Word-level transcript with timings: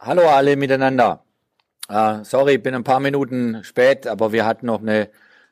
Hallo 0.00 0.28
alle 0.28 0.54
miteinander. 0.54 1.24
Uh, 1.90 2.22
sorry, 2.22 2.56
bin 2.58 2.74
ein 2.74 2.84
paar 2.84 3.00
Minuten 3.00 3.64
spät, 3.64 4.06
aber 4.06 4.32
wir 4.32 4.46
hatten 4.46 4.66
noch 4.66 4.80
eine, 4.80 5.08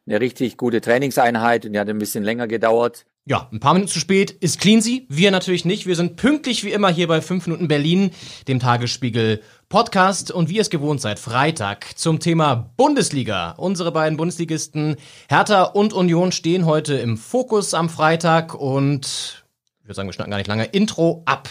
eine 0.06 0.20
richtig 0.20 0.56
gute 0.56 0.80
Trainingseinheit 0.80 1.64
und 1.64 1.72
die 1.72 1.80
hat 1.80 1.88
ein 1.88 1.98
bisschen 1.98 2.22
länger 2.22 2.46
gedauert. 2.46 3.06
Ja, 3.24 3.48
ein 3.50 3.58
paar 3.58 3.74
Minuten 3.74 3.90
zu 3.90 3.98
spät 3.98 4.30
ist 4.30 4.60
Cleansy. 4.60 5.06
Wir 5.08 5.32
natürlich 5.32 5.64
nicht. 5.64 5.86
Wir 5.86 5.96
sind 5.96 6.14
pünktlich 6.14 6.62
wie 6.62 6.70
immer 6.70 6.90
hier 6.90 7.08
bei 7.08 7.20
5 7.20 7.48
Minuten 7.48 7.66
Berlin, 7.66 8.12
dem 8.46 8.60
Tagesspiegel 8.60 9.42
Podcast. 9.68 10.30
Und 10.30 10.48
wie 10.48 10.56
ihr 10.56 10.62
es 10.62 10.70
gewohnt 10.70 11.00
seid, 11.00 11.18
Freitag 11.18 11.98
zum 11.98 12.20
Thema 12.20 12.70
Bundesliga. 12.76 13.54
Unsere 13.56 13.90
beiden 13.90 14.16
Bundesligisten 14.16 14.94
Hertha 15.28 15.64
und 15.64 15.92
Union 15.92 16.30
stehen 16.30 16.66
heute 16.66 16.94
im 16.94 17.16
Fokus 17.16 17.74
am 17.74 17.88
Freitag. 17.88 18.54
Und 18.54 19.44
ich 19.80 19.86
würde 19.86 19.94
sagen, 19.94 20.08
wir 20.08 20.12
schnacken 20.12 20.30
gar 20.30 20.38
nicht 20.38 20.46
lange. 20.46 20.66
Intro 20.66 21.24
ab. 21.24 21.48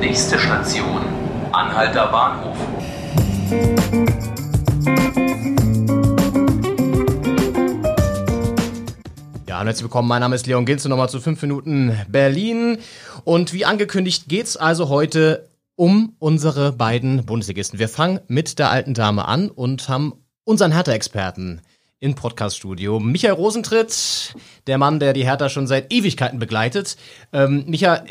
Nächste 0.00 0.38
Station, 0.38 1.02
Anhalter 1.52 2.06
Bahnhof. 2.06 2.56
Ja, 9.46 9.60
und 9.60 9.66
herzlich 9.66 9.82
willkommen. 9.82 10.08
Mein 10.08 10.20
Name 10.20 10.34
ist 10.34 10.46
Leon 10.46 10.64
Ginze, 10.64 10.88
nochmal 10.88 11.10
zu 11.10 11.20
5 11.20 11.42
Minuten 11.42 12.00
Berlin. 12.08 12.78
Und 13.24 13.52
wie 13.52 13.66
angekündigt 13.66 14.28
geht's 14.28 14.56
also 14.56 14.88
heute 14.88 15.50
um 15.76 16.16
unsere 16.18 16.72
beiden 16.72 17.26
Bundesligisten. 17.26 17.78
Wir 17.78 17.90
fangen 17.90 18.20
mit 18.28 18.58
der 18.58 18.70
alten 18.70 18.94
Dame 18.94 19.28
an 19.28 19.50
und 19.50 19.90
haben 19.90 20.14
unseren 20.44 20.72
Hertha-Experten 20.72 21.60
im 22.00 22.14
Podcast-Studio. 22.14 22.98
Michael 22.98 23.34
Rosentritt, 23.34 24.34
der 24.66 24.78
Mann, 24.78 25.00
der 25.00 25.12
die 25.12 25.24
Hertha 25.24 25.48
schon 25.48 25.66
seit 25.66 25.92
Ewigkeiten 25.92 26.38
begleitet. 26.38 26.96
Ähm, 27.32 27.64
Micha, 27.66 28.04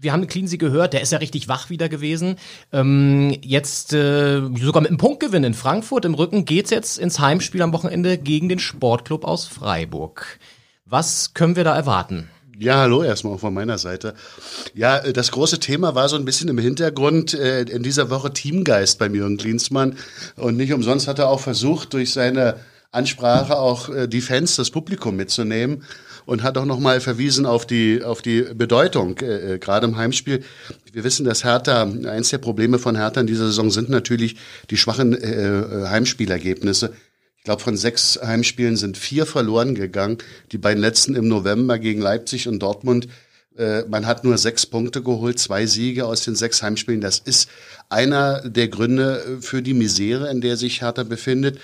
wir 0.00 0.12
haben 0.12 0.26
Cleansy 0.26 0.56
gehört, 0.56 0.92
der 0.92 1.02
ist 1.02 1.12
ja 1.12 1.18
richtig 1.18 1.48
wach 1.48 1.70
wieder 1.70 1.88
gewesen. 1.88 2.36
Ähm, 2.72 3.36
jetzt 3.42 3.92
äh, 3.92 4.40
sogar 4.58 4.82
mit 4.82 4.90
einem 4.90 4.98
Punktgewinn 4.98 5.44
in 5.44 5.54
Frankfurt 5.54 6.04
im 6.04 6.14
Rücken 6.14 6.44
geht's 6.44 6.70
jetzt 6.70 6.98
ins 6.98 7.20
Heimspiel 7.20 7.62
am 7.62 7.72
Wochenende 7.72 8.16
gegen 8.16 8.48
den 8.48 8.58
Sportclub 8.58 9.24
aus 9.24 9.46
Freiburg. 9.46 10.38
Was 10.86 11.34
können 11.34 11.56
wir 11.56 11.64
da 11.64 11.76
erwarten? 11.76 12.30
Ja, 12.58 12.76
hallo 12.76 13.02
erstmal 13.02 13.34
auch 13.34 13.40
von 13.40 13.54
meiner 13.54 13.78
Seite. 13.78 14.14
Ja, 14.74 14.98
äh, 14.98 15.12
das 15.12 15.30
große 15.30 15.60
Thema 15.60 15.94
war 15.94 16.08
so 16.08 16.16
ein 16.16 16.24
bisschen 16.24 16.48
im 16.48 16.58
Hintergrund 16.58 17.34
äh, 17.34 17.62
in 17.62 17.82
dieser 17.82 18.10
Woche 18.10 18.32
Teamgeist 18.32 18.98
beim 18.98 19.14
Jürgen 19.14 19.38
Klinsmann. 19.38 19.96
Und 20.36 20.56
nicht 20.56 20.72
umsonst 20.72 21.08
hat 21.08 21.18
er 21.18 21.28
auch 21.28 21.40
versucht, 21.40 21.94
durch 21.94 22.12
seine 22.12 22.56
Ansprache 22.92 23.56
auch 23.56 23.88
äh, 23.88 24.08
die 24.08 24.20
Fans, 24.20 24.56
das 24.56 24.70
Publikum 24.70 25.16
mitzunehmen 25.16 25.84
und 26.26 26.42
hat 26.42 26.58
auch 26.58 26.64
nochmal 26.64 27.00
verwiesen 27.00 27.46
auf 27.46 27.66
die, 27.66 28.02
auf 28.02 28.22
die 28.22 28.42
Bedeutung, 28.54 29.18
äh, 29.18 29.58
gerade 29.58 29.86
im 29.86 29.96
Heimspiel. 29.96 30.42
Wir 30.92 31.04
wissen, 31.04 31.24
dass 31.24 31.44
Hertha, 31.44 31.82
eins 31.82 32.30
der 32.30 32.38
Probleme 32.38 32.78
von 32.78 32.96
Hertha 32.96 33.20
in 33.20 33.26
dieser 33.26 33.46
Saison 33.46 33.70
sind 33.70 33.88
natürlich 33.88 34.36
die 34.70 34.76
schwachen 34.76 35.14
äh, 35.14 35.88
Heimspielergebnisse. 35.88 36.92
Ich 37.38 37.44
glaube, 37.44 37.62
von 37.62 37.76
sechs 37.76 38.20
Heimspielen 38.22 38.76
sind 38.76 38.98
vier 38.98 39.24
verloren 39.24 39.74
gegangen. 39.74 40.18
Die 40.52 40.58
beiden 40.58 40.80
letzten 40.80 41.14
im 41.14 41.26
November 41.26 41.78
gegen 41.78 42.00
Leipzig 42.00 42.48
und 42.48 42.58
Dortmund. 42.58 43.08
Äh, 43.56 43.82
man 43.88 44.06
hat 44.06 44.24
nur 44.24 44.36
sechs 44.36 44.66
Punkte 44.66 45.02
geholt, 45.02 45.38
zwei 45.38 45.66
Siege 45.66 46.06
aus 46.06 46.22
den 46.22 46.34
sechs 46.34 46.62
Heimspielen. 46.62 47.00
Das 47.00 47.18
ist 47.18 47.48
einer 47.88 48.48
der 48.48 48.68
Gründe 48.68 49.38
für 49.40 49.62
die 49.62 49.74
Misere, 49.74 50.30
in 50.30 50.40
der 50.40 50.56
sich 50.56 50.82
Hertha 50.82 51.02
befindet. 51.02 51.58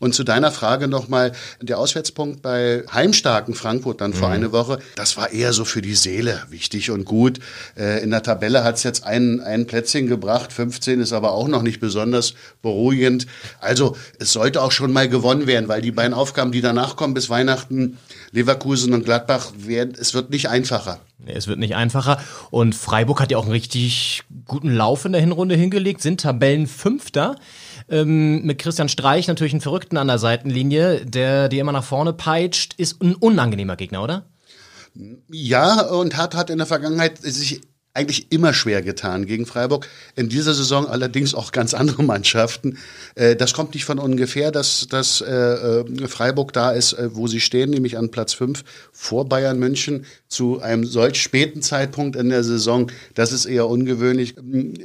Und 0.00 0.14
zu 0.14 0.24
deiner 0.24 0.50
Frage 0.50 0.88
nochmal, 0.88 1.32
der 1.60 1.78
Auswärtspunkt 1.78 2.42
bei 2.42 2.82
heimstarken 2.92 3.54
Frankfurt 3.54 4.00
dann 4.00 4.14
vor 4.14 4.28
mhm. 4.28 4.34
einer 4.34 4.52
Woche, 4.52 4.80
das 4.96 5.16
war 5.16 5.30
eher 5.30 5.52
so 5.52 5.64
für 5.64 5.82
die 5.82 5.94
Seele 5.94 6.42
wichtig 6.48 6.90
und 6.90 7.04
gut. 7.04 7.38
Äh, 7.76 8.02
in 8.02 8.10
der 8.10 8.22
Tabelle 8.22 8.64
hat 8.64 8.76
es 8.76 8.82
jetzt 8.82 9.04
ein, 9.04 9.40
ein 9.40 9.66
Plätzchen 9.66 10.06
gebracht, 10.06 10.52
15 10.52 11.00
ist 11.00 11.12
aber 11.12 11.32
auch 11.32 11.48
noch 11.48 11.62
nicht 11.62 11.80
besonders 11.80 12.34
beruhigend. 12.62 13.26
Also 13.60 13.96
es 14.18 14.32
sollte 14.32 14.62
auch 14.62 14.72
schon 14.72 14.92
mal 14.92 15.08
gewonnen 15.08 15.46
werden, 15.46 15.68
weil 15.68 15.82
die 15.82 15.92
beiden 15.92 16.14
Aufgaben, 16.14 16.50
die 16.50 16.62
danach 16.62 16.96
kommen 16.96 17.12
bis 17.12 17.28
Weihnachten, 17.28 17.98
Leverkusen 18.32 18.94
und 18.94 19.04
Gladbach, 19.04 19.52
werden, 19.58 19.94
es 20.00 20.14
wird 20.14 20.30
nicht 20.30 20.48
einfacher. 20.48 20.98
Es 21.26 21.46
wird 21.46 21.58
nicht 21.58 21.76
einfacher. 21.76 22.18
Und 22.50 22.74
Freiburg 22.74 23.20
hat 23.20 23.30
ja 23.30 23.36
auch 23.36 23.44
einen 23.44 23.52
richtig 23.52 24.22
guten 24.46 24.72
Lauf 24.74 25.04
in 25.04 25.12
der 25.12 25.20
Hinrunde 25.20 25.54
hingelegt, 25.54 26.00
sind 26.00 26.20
Tabellenfünfter. 26.20 27.36
Ähm, 27.90 28.42
mit 28.42 28.58
Christian 28.58 28.88
Streich 28.88 29.26
natürlich 29.26 29.52
einen 29.52 29.60
Verrückten 29.60 29.96
an 29.96 30.06
der 30.06 30.18
Seitenlinie, 30.18 31.04
der 31.04 31.48
die 31.48 31.58
immer 31.58 31.72
nach 31.72 31.84
vorne 31.84 32.12
peitscht, 32.12 32.74
ist 32.74 33.02
ein 33.02 33.16
unangenehmer 33.16 33.76
Gegner, 33.76 34.02
oder? 34.02 34.26
Ja, 35.28 35.82
und 35.82 36.16
hat, 36.16 36.34
hat 36.34 36.50
in 36.50 36.58
der 36.58 36.66
Vergangenheit 36.66 37.18
sich 37.18 37.62
eigentlich 38.00 38.26
immer 38.30 38.54
schwer 38.54 38.82
getan 38.82 39.26
gegen 39.26 39.46
Freiburg. 39.46 39.86
In 40.16 40.28
dieser 40.28 40.54
Saison 40.54 40.88
allerdings 40.88 41.34
auch 41.34 41.52
ganz 41.52 41.74
andere 41.74 42.02
Mannschaften. 42.10 42.78
Äh, 43.14 43.36
das 43.36 43.52
kommt 43.52 43.74
nicht 43.74 43.84
von 43.84 43.98
ungefähr, 43.98 44.50
dass, 44.50 44.86
dass 44.88 45.20
äh, 45.20 45.30
äh, 45.30 46.08
Freiburg 46.08 46.52
da 46.52 46.72
ist, 46.72 46.96
wo 46.98 47.26
sie 47.26 47.40
stehen, 47.40 47.70
nämlich 47.70 47.98
an 47.98 48.10
Platz 48.10 48.32
5 48.32 48.64
vor 48.92 49.28
Bayern 49.28 49.58
München 49.58 50.06
zu 50.28 50.60
einem 50.60 50.84
solch 50.84 51.20
späten 51.20 51.60
Zeitpunkt 51.60 52.16
in 52.16 52.28
der 52.30 52.44
Saison. 52.44 52.90
Das 53.14 53.32
ist 53.32 53.46
eher 53.46 53.68
ungewöhnlich. 53.68 54.34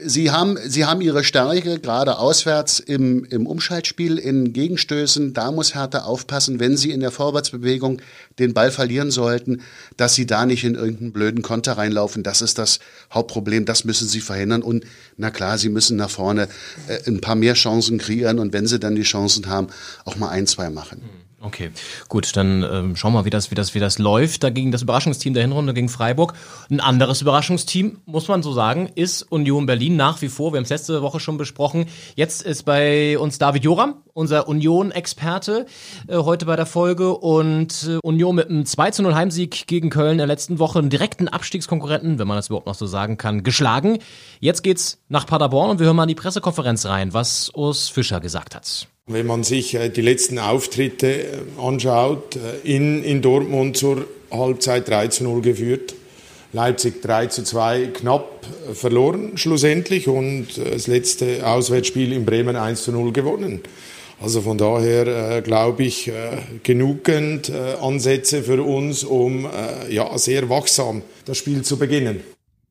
Sie 0.03 0.31
haben, 0.31 0.57
sie 0.65 0.85
haben 0.85 1.01
ihre 1.01 1.23
Stärke 1.23 1.79
gerade 1.79 2.17
auswärts 2.17 2.79
im, 2.79 3.25
im 3.25 3.47
Umschaltspiel, 3.47 4.17
in 4.17 4.53
Gegenstößen. 4.53 5.33
Da 5.33 5.51
muss 5.51 5.75
Hertha 5.75 5.99
aufpassen, 5.99 6.59
wenn 6.59 6.77
sie 6.77 6.91
in 6.91 6.99
der 6.99 7.11
Vorwärtsbewegung 7.11 8.01
den 8.39 8.53
Ball 8.53 8.71
verlieren 8.71 9.11
sollten, 9.11 9.61
dass 9.97 10.15
sie 10.15 10.25
da 10.25 10.45
nicht 10.45 10.63
in 10.63 10.75
irgendeinen 10.75 11.13
blöden 11.13 11.41
Konter 11.41 11.73
reinlaufen. 11.73 12.23
Das 12.23 12.41
ist 12.41 12.57
das 12.57 12.79
Hauptproblem. 13.11 13.65
Das 13.65 13.83
müssen 13.83 14.07
sie 14.07 14.21
verhindern. 14.21 14.61
Und 14.61 14.85
na 15.17 15.31
klar, 15.31 15.57
sie 15.57 15.69
müssen 15.69 15.97
nach 15.97 16.09
vorne 16.09 16.47
äh, 16.87 16.99
ein 17.07 17.21
paar 17.21 17.35
mehr 17.35 17.53
Chancen 17.53 17.97
kreieren 17.97 18.39
und 18.39 18.53
wenn 18.53 18.67
sie 18.67 18.79
dann 18.79 18.95
die 18.95 19.03
Chancen 19.03 19.47
haben, 19.47 19.67
auch 20.05 20.15
mal 20.15 20.29
ein, 20.29 20.47
zwei 20.47 20.69
machen. 20.69 21.01
Okay, 21.45 21.69
gut, 22.09 22.35
dann 22.35 22.63
ähm, 22.63 22.95
schauen 22.95 23.13
wir 23.13 23.19
mal, 23.19 23.25
wie 23.25 23.29
das, 23.29 23.51
wie, 23.51 23.55
das, 23.55 23.75
wie 23.75 23.79
das 23.79 23.99
läuft. 23.99 24.41
Dagegen 24.41 24.71
das 24.71 24.81
Überraschungsteam 24.81 25.35
der 25.35 25.43
Hinrunde 25.43 25.75
gegen 25.75 25.89
Freiburg. 25.89 26.33
Ein 26.71 26.79
anderes 26.79 27.21
Überraschungsteam, 27.21 27.99
muss 28.07 28.27
man 28.27 28.41
so 28.41 28.51
sagen, 28.51 28.89
ist 28.95 29.21
Union 29.21 29.67
Berlin 29.67 29.95
nach 29.95 30.23
wie 30.23 30.29
vor. 30.29 30.53
Wir 30.53 30.57
haben 30.57 30.63
es 30.63 30.71
letzte 30.71 31.03
Woche 31.03 31.19
schon 31.19 31.37
besprochen. 31.37 31.85
Jetzt 32.15 32.41
ist 32.41 32.63
bei 32.63 33.19
uns 33.19 33.37
David 33.37 33.63
Joram, 33.63 34.01
unser 34.13 34.47
Union-Experte, 34.47 35.67
äh, 36.07 36.17
heute 36.17 36.47
bei 36.47 36.55
der 36.55 36.65
Folge. 36.65 37.15
Und 37.15 37.87
äh, 37.87 37.99
Union 38.01 38.35
mit 38.35 38.49
einem 38.49 38.65
2 38.65 38.89
zu 38.89 39.03
0 39.03 39.13
Heimsieg 39.13 39.67
gegen 39.67 39.91
Köln 39.91 40.13
in 40.13 40.17
der 40.17 40.27
letzten 40.27 40.57
Woche, 40.57 40.79
einen 40.79 40.89
direkten 40.89 41.27
Abstiegskonkurrenten, 41.27 42.17
wenn 42.17 42.27
man 42.27 42.37
das 42.37 42.47
überhaupt 42.47 42.65
noch 42.65 42.73
so 42.73 42.87
sagen 42.87 43.17
kann, 43.17 43.43
geschlagen. 43.43 43.99
Jetzt 44.39 44.63
geht's 44.63 45.03
nach 45.09 45.27
Paderborn 45.27 45.69
und 45.69 45.79
wir 45.79 45.85
hören 45.85 45.95
mal 45.95 46.03
in 46.03 46.09
die 46.09 46.15
Pressekonferenz 46.15 46.87
rein, 46.87 47.13
was 47.13 47.51
Urs 47.53 47.89
Fischer 47.89 48.19
gesagt 48.19 48.55
hat. 48.55 48.87
Wenn 49.07 49.27
man 49.27 49.43
sich 49.43 49.75
äh, 49.75 49.89
die 49.89 50.01
letzten 50.01 50.39
Auftritte 50.39 51.07
äh, 51.07 51.27
anschaut, 51.61 52.37
äh, 52.37 52.57
in, 52.63 53.03
in 53.03 53.21
Dortmund 53.21 53.77
zur 53.77 54.07
Halbzeit 54.31 54.89
3 54.89 55.09
zu 55.09 55.23
0 55.25 55.41
geführt, 55.43 55.93
Leipzig 56.53 57.03
3 57.03 57.27
zu 57.27 57.43
2 57.43 57.87
knapp 57.93 58.47
verloren 58.73 59.37
schlussendlich 59.37 60.07
und 60.07 60.47
das 60.57 60.87
letzte 60.87 61.45
Auswärtsspiel 61.45 62.13
in 62.13 62.25
Bremen 62.25 62.55
1 62.55 62.83
zu 62.83 62.91
0 62.91 63.13
gewonnen. 63.13 63.61
Also 64.19 64.41
von 64.41 64.57
daher 64.57 65.37
äh, 65.37 65.41
glaube 65.43 65.83
ich 65.83 66.07
äh, 66.07 66.37
genügend 66.63 67.49
äh, 67.49 67.75
Ansätze 67.79 68.41
für 68.41 68.63
uns, 68.63 69.03
um 69.03 69.47
ja 69.87 70.17
sehr 70.17 70.49
wachsam 70.49 71.03
das 71.25 71.37
Spiel 71.37 71.61
zu 71.61 71.77
beginnen. 71.77 72.21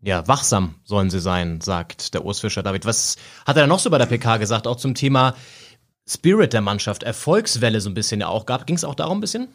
Ja, 0.03 0.27
wachsam 0.27 0.75
sollen 0.85 1.11
sie 1.11 1.21
sein, 1.21 1.61
sagt 1.61 2.13
der 2.13 2.25
Urs 2.25 2.41
Fischer. 2.41 2.63
David, 2.63 2.87
was 2.87 3.17
hat 3.47 3.57
er 3.57 3.69
noch 3.69 3.79
so 3.79 3.89
bei 3.89 3.99
der 3.99 4.07
PK 4.07 4.39
gesagt, 4.39 4.67
auch 4.67 4.77
zum 4.77 4.95
Thema 4.95 5.35
Spirit 6.07 6.53
der 6.53 6.61
Mannschaft, 6.61 7.03
Erfolgswelle 7.03 7.81
so 7.81 7.91
ein 7.91 7.95
bisschen 7.95 8.21
ja 8.21 8.29
auch 8.29 8.47
gab. 8.47 8.67
Ging 8.67 8.77
es 8.77 8.85
auch 8.85 8.95
darum 8.95 9.19
ein 9.19 9.21
bisschen? 9.21 9.49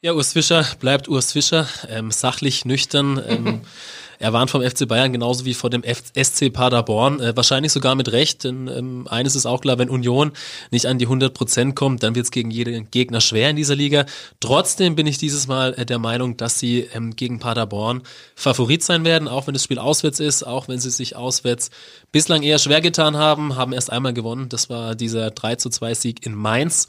Ja, 0.00 0.12
Urs 0.12 0.32
Fischer 0.32 0.64
bleibt 0.78 1.08
Urs 1.08 1.32
Fischer, 1.32 1.66
ähm, 1.88 2.10
sachlich, 2.12 2.64
nüchtern. 2.64 3.20
Ähm, 3.26 3.60
er 4.18 4.32
warnt 4.32 4.50
vom 4.50 4.62
FC 4.62 4.86
Bayern 4.88 5.12
genauso 5.12 5.44
wie 5.44 5.54
vor 5.54 5.70
dem 5.70 5.82
SC 5.84 6.52
Paderborn. 6.52 7.20
Äh, 7.20 7.36
wahrscheinlich 7.36 7.72
sogar 7.72 7.94
mit 7.94 8.12
Recht, 8.12 8.44
denn 8.44 8.68
ähm, 8.68 9.06
eines 9.08 9.36
ist 9.36 9.46
auch 9.46 9.60
klar, 9.60 9.78
wenn 9.78 9.90
Union 9.90 10.32
nicht 10.70 10.86
an 10.86 10.98
die 10.98 11.06
100 11.06 11.32
Prozent 11.32 11.76
kommt, 11.76 12.02
dann 12.02 12.14
wird 12.14 12.24
es 12.24 12.30
gegen 12.30 12.50
jeden 12.50 12.90
Gegner 12.90 13.20
schwer 13.20 13.50
in 13.50 13.56
dieser 13.56 13.76
Liga. 13.76 14.06
Trotzdem 14.40 14.96
bin 14.96 15.06
ich 15.06 15.18
dieses 15.18 15.46
Mal 15.46 15.74
äh, 15.74 15.86
der 15.86 15.98
Meinung, 15.98 16.36
dass 16.36 16.58
sie 16.58 16.88
ähm, 16.92 17.14
gegen 17.14 17.38
Paderborn 17.38 18.02
Favorit 18.34 18.82
sein 18.82 19.04
werden, 19.04 19.28
auch 19.28 19.46
wenn 19.46 19.54
das 19.54 19.64
Spiel 19.64 19.78
auswärts 19.78 20.20
ist, 20.20 20.42
auch 20.42 20.68
wenn 20.68 20.80
sie 20.80 20.90
sich 20.90 21.16
auswärts 21.16 21.70
bislang 22.12 22.42
eher 22.42 22.58
schwer 22.58 22.80
getan 22.80 23.16
haben, 23.16 23.56
haben 23.56 23.72
erst 23.72 23.90
einmal 23.92 24.14
gewonnen. 24.14 24.48
Das 24.48 24.68
war 24.68 24.94
dieser 24.94 25.30
3 25.30 25.56
zu 25.56 25.70
2 25.70 25.94
Sieg 25.94 26.26
in 26.26 26.34
Mainz. 26.34 26.88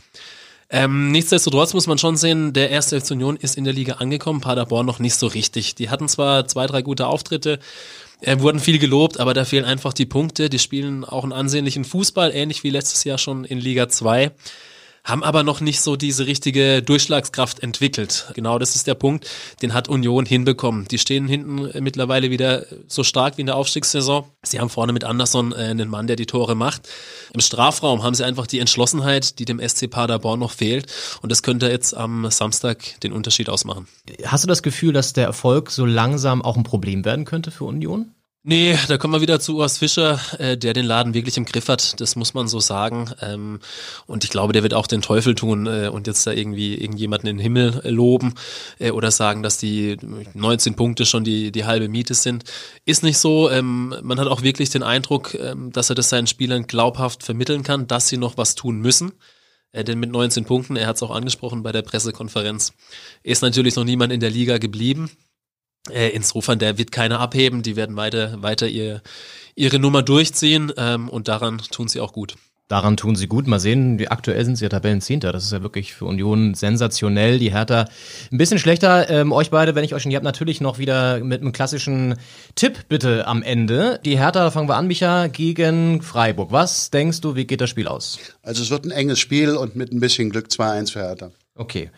Ähm, 0.72 1.12
nichtsdestotrotz 1.12 1.74
muss 1.74 1.88
man 1.88 1.98
schon 1.98 2.16
sehen, 2.16 2.54
der 2.54 2.70
erste 2.70 3.00
FC 3.02 3.12
Union 3.12 3.38
ist 3.38 3.58
in 3.58 3.64
der 3.64 3.74
Liga 3.74 3.94
angekommen, 3.94 4.40
Paderborn 4.40 4.86
noch 4.86 5.00
nicht 5.00 5.16
so 5.16 5.26
richtig. 5.26 5.74
Die 5.76 5.90
hatten 5.90 6.08
zwar 6.08 6.48
zwei, 6.48 6.68
drei 6.68 6.84
gute 6.84 7.08
Auftritte, 7.08 7.60
äh, 8.22 8.40
wurden 8.40 8.60
viel 8.60 8.78
gelobt, 8.78 9.20
aber 9.20 9.34
da 9.34 9.46
fehlen 9.46 9.66
einfach 9.66 9.94
die 9.94 10.06
Punkte. 10.06 10.50
Die 10.50 10.60
spielen 10.60 11.06
auch 11.06 11.24
einen 11.24 11.34
ansehnlichen 11.34 11.86
Fußball, 11.86 12.32
ähnlich 12.34 12.64
wie 12.64 12.70
letztes 12.70 13.04
Jahr 13.04 13.18
schon 13.18 13.46
in 13.46 13.60
Liga 13.60 13.90
2 13.90 14.32
haben 15.10 15.24
aber 15.24 15.44
noch 15.44 15.62
nicht 15.62 15.82
so 15.82 15.96
diese 15.96 16.28
richtige 16.28 16.82
Durchschlagskraft 16.82 17.62
entwickelt. 17.62 18.32
Genau 18.36 18.60
das 18.60 18.76
ist 18.76 18.88
der 18.88 18.94
Punkt, 18.94 19.30
den 19.62 19.74
hat 19.74 19.88
Union 19.90 20.26
hinbekommen. 20.26 20.88
Die 20.88 20.98
stehen 20.98 21.28
hinten 21.28 21.70
mittlerweile 21.84 22.30
wieder 22.30 22.66
so 22.88 23.04
stark 23.04 23.38
wie 23.38 23.42
in 23.42 23.48
der 23.48 23.56
Aufstiegssaison. 23.56 24.26
Sie 24.44 24.60
haben 24.60 24.70
vorne 24.70 24.94
mit 24.94 25.04
Anderson 25.04 25.52
äh, 25.52 25.56
einen 25.56 25.90
Mann, 25.90 26.08
der 26.08 26.16
die 26.16 26.26
Tore 26.26 26.56
macht. 26.56 26.88
Im 27.34 27.42
Strafraum 27.42 28.04
haben 28.04 28.14
sie 28.14 28.24
einfach 28.24 28.48
die 28.48 28.60
Entschlossenheit, 28.60 29.40
die 29.40 29.46
dem 29.46 29.60
SC 29.60 29.90
Paderborn 29.90 30.40
noch 30.40 30.52
fehlt. 30.52 30.86
Und 31.22 31.32
das 31.32 31.44
könnte 31.44 31.70
jetzt 31.70 31.96
am 31.96 32.30
Samstag 32.30 33.00
den 33.02 33.14
Unterschied 33.14 33.50
ausmachen. 33.50 33.88
Hast 34.26 34.44
du 34.44 34.48
das 34.48 34.64
Gefühl, 34.64 34.94
dass 34.94 35.14
der 35.14 35.26
Erfolg 35.26 35.72
so 35.72 35.86
langsam 35.86 36.42
auch 36.42 36.58
ein 36.58 36.64
Problem 36.64 37.06
werden 37.06 37.26
könnte 37.26 37.52
für 37.52 37.66
Union? 37.66 38.12
Nee, 38.44 38.78
da 38.88 38.98
kommen 38.98 39.14
wir 39.14 39.20
wieder 39.20 39.42
zu 39.42 39.58
Urs 39.58 39.80
Fischer, 39.80 40.18
äh, 40.40 40.58
der 40.58 40.72
den 40.72 40.86
Laden 40.86 41.14
wirklich 41.14 41.36
im 41.36 41.44
Griff 41.44 41.68
hat, 41.68 42.00
das 42.00 42.16
muss 42.16 42.34
man 42.34 42.48
so 42.48 42.62
sagen. 42.62 43.12
Ähm, 43.22 43.60
und 44.08 44.24
ich 44.24 44.30
glaube, 44.30 44.54
der 44.54 44.64
wird 44.64 44.74
auch 44.74 44.88
den 44.88 45.02
Teufel 45.02 45.36
tun 45.36 45.68
äh, 45.68 45.90
und 45.90 46.08
jetzt 46.08 46.26
da 46.26 46.32
irgendwie 46.32 46.76
irgendjemanden 46.76 47.28
in 47.28 47.36
den 47.36 47.44
Himmel 47.44 47.82
äh, 47.84 47.90
loben 47.90 48.36
äh, 48.80 48.92
oder 48.92 49.12
sagen, 49.12 49.44
dass 49.44 49.58
die 49.58 49.98
19 50.36 50.76
Punkte 50.76 51.06
schon 51.06 51.26
die, 51.26 51.52
die 51.52 51.66
halbe 51.66 51.90
Miete 51.90 52.14
sind. 52.14 52.46
Ist 52.86 53.04
nicht 53.04 53.18
so. 53.18 53.50
Ähm, 53.50 53.94
man 54.04 54.18
hat 54.22 54.28
auch 54.28 54.42
wirklich 54.42 54.70
den 54.70 54.84
Eindruck, 54.84 55.34
ähm, 55.34 55.74
dass 55.74 55.90
er 55.90 55.96
das 55.96 56.08
seinen 56.08 56.28
Spielern 56.28 56.66
glaubhaft 56.66 57.24
vermitteln 57.24 57.64
kann, 57.64 57.88
dass 57.88 58.08
sie 58.08 58.18
noch 58.18 58.38
was 58.38 58.56
tun 58.56 58.80
müssen. 58.80 59.12
Äh, 59.74 59.84
denn 59.84 60.00
mit 60.00 60.12
19 60.12 60.46
Punkten, 60.46 60.78
er 60.78 60.88
hat 60.88 60.96
es 60.96 61.04
auch 61.04 61.12
angesprochen 61.12 61.62
bei 61.62 61.74
der 61.74 61.82
Pressekonferenz, 61.82 62.72
ist 63.22 63.42
natürlich 63.42 63.76
noch 63.76 63.84
niemand 63.84 64.14
in 64.14 64.22
der 64.22 64.32
Liga 64.32 64.60
geblieben 64.60 65.12
äh, 65.90 66.10
insofern, 66.10 66.60
der 66.60 66.78
wird 66.78 66.92
keiner 66.92 67.20
abheben, 67.20 67.64
die 67.64 67.76
werden 67.76 67.96
weiter, 67.96 68.42
weiter 68.42 68.68
ihr, 68.68 69.02
ihre 69.56 69.80
Nummer 69.80 70.04
durchziehen 70.04 70.72
ähm, 70.78 71.10
und 71.10 71.28
daran 71.28 71.60
tun 71.72 71.88
sie 71.88 72.00
auch 72.00 72.14
gut. 72.14 72.36
Daran 72.70 72.98
tun 72.98 73.16
sie 73.16 73.26
gut. 73.26 73.48
Mal 73.48 73.60
sehen, 73.60 73.98
wie 73.98 74.10
aktuell 74.10 74.46
sind 74.46 74.56
sie 74.56 74.66
ja 74.66 74.70
Tabellenzehnter. 74.70 75.32
Das 75.32 75.44
ist 75.44 75.52
ja 75.52 75.64
wirklich 75.64 75.96
für 75.96 76.06
Union 76.06 76.54
sensationell. 76.54 77.40
Die 77.40 77.52
Hertha 77.52 77.88
ein 78.32 78.38
bisschen 78.38 78.60
schlechter. 78.60 79.10
Ähm, 79.10 79.32
euch 79.32 79.50
beide, 79.50 79.74
wenn 79.74 79.84
ich 79.84 79.96
euch 79.96 80.04
schon, 80.04 80.12
ihr 80.12 80.18
habt 80.18 80.24
natürlich 80.24 80.62
noch 80.62 80.78
wieder 80.78 81.20
mit 81.24 81.42
einem 81.42 81.52
klassischen 81.52 82.14
Tipp 82.54 82.88
bitte 82.88 83.26
am 83.26 83.42
Ende. 83.42 84.00
Die 84.06 84.20
Hertha, 84.20 84.44
da 84.44 84.52
fangen 84.52 84.70
wir 84.70 84.76
an, 84.76 84.86
Micha, 84.86 85.26
gegen 85.26 86.04
Freiburg. 86.04 86.52
Was 86.52 86.92
denkst 86.92 87.22
du, 87.22 87.36
wie 87.36 87.46
geht 87.46 87.60
das 87.60 87.72
Spiel 87.72 87.88
aus? 87.88 88.20
Also 88.44 88.62
es 88.62 88.70
wird 88.70 88.86
ein 88.86 88.92
enges 88.92 89.18
Spiel 89.18 89.56
und 89.56 89.76
mit 89.76 89.92
ein 89.92 90.00
bisschen 90.00 90.30
Glück 90.30 90.50
2-1 90.50 90.92
für 90.92 91.00
Hertha. 91.00 91.32
Okay. 91.56 91.90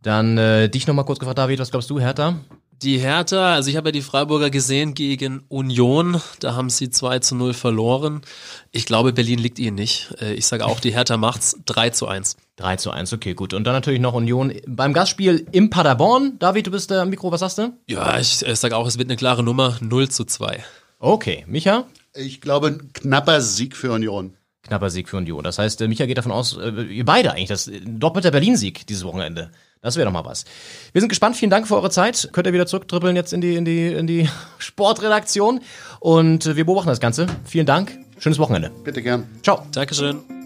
Dann 0.00 0.38
äh, 0.38 0.68
dich 0.68 0.86
nochmal 0.86 1.06
kurz 1.06 1.18
gefragt, 1.18 1.38
David, 1.38 1.58
was 1.58 1.72
glaubst 1.72 1.90
du, 1.90 1.98
Hertha? 1.98 2.36
Die 2.82 2.98
Hertha, 2.98 3.52
also 3.52 3.68
ich 3.68 3.76
habe 3.76 3.88
ja 3.88 3.92
die 3.92 4.00
Freiburger 4.00 4.48
gesehen 4.48 4.94
gegen 4.94 5.42
Union, 5.48 6.18
da 6.40 6.54
haben 6.54 6.70
sie 6.70 6.88
2 6.88 7.18
zu 7.18 7.34
0 7.34 7.52
verloren. 7.52 8.22
Ich 8.70 8.86
glaube, 8.86 9.12
Berlin 9.12 9.38
liegt 9.38 9.58
ihnen 9.58 9.74
nicht. 9.74 10.14
Äh, 10.18 10.32
ich 10.32 10.46
sage 10.46 10.64
auch, 10.64 10.80
die 10.80 10.94
Hertha 10.94 11.18
macht's 11.18 11.58
3 11.66 11.90
zu 11.90 12.08
1. 12.08 12.38
3 12.56 12.76
zu 12.76 12.90
1, 12.90 13.12
okay, 13.12 13.34
gut. 13.34 13.52
Und 13.52 13.64
dann 13.64 13.74
natürlich 13.74 14.00
noch 14.00 14.14
Union 14.14 14.54
beim 14.66 14.94
Gastspiel 14.94 15.46
im 15.52 15.68
Paderborn. 15.68 16.38
David, 16.38 16.68
du 16.68 16.70
bist 16.70 16.90
am 16.90 17.10
Mikro, 17.10 17.30
was 17.30 17.40
sagst 17.40 17.58
du? 17.58 17.74
Ja, 17.86 18.18
ich 18.18 18.46
äh, 18.46 18.56
sage 18.56 18.74
auch, 18.78 18.86
es 18.86 18.96
wird 18.96 19.08
eine 19.08 19.16
klare 19.16 19.42
Nummer, 19.42 19.76
0 19.82 20.08
zu 20.08 20.24
2. 20.24 20.64
Okay, 21.00 21.44
Micha? 21.46 21.84
Ich 22.14 22.40
glaube, 22.40 22.68
ein 22.68 22.92
knapper 22.94 23.42
Sieg 23.42 23.76
für 23.76 23.92
Union. 23.92 24.32
Knapper 24.62 24.88
Sieg 24.88 25.10
für 25.10 25.18
Union. 25.18 25.44
Das 25.44 25.58
heißt, 25.58 25.82
äh, 25.82 25.88
Micha 25.88 26.06
geht 26.06 26.16
davon 26.16 26.32
aus, 26.32 26.56
ihr 26.56 27.04
beide 27.04 27.32
eigentlich, 27.32 27.48
das 27.48 27.70
doppelter 27.84 28.30
Berlin-Sieg 28.30 28.86
dieses 28.86 29.04
Wochenende. 29.04 29.50
Das 29.82 29.96
wäre 29.96 30.04
doch 30.04 30.12
mal 30.12 30.24
was. 30.24 30.44
Wir 30.92 31.00
sind 31.00 31.08
gespannt. 31.08 31.36
Vielen 31.36 31.50
Dank 31.50 31.66
für 31.66 31.76
eure 31.76 31.90
Zeit. 31.90 32.28
Könnt 32.32 32.46
ihr 32.46 32.52
wieder 32.52 32.66
zurücktrippeln 32.66 33.16
jetzt 33.16 33.32
in 33.32 33.40
die, 33.40 33.56
in 33.56 33.64
die, 33.64 33.86
in 33.86 34.06
die 34.06 34.28
Sportredaktion. 34.58 35.60
Und 36.00 36.54
wir 36.56 36.64
beobachten 36.64 36.88
das 36.88 37.00
Ganze. 37.00 37.26
Vielen 37.44 37.66
Dank. 37.66 37.98
Schönes 38.18 38.38
Wochenende. 38.38 38.70
Bitte 38.84 39.00
gern. 39.02 39.26
Ciao. 39.42 39.66
Dankeschön. 39.72 40.39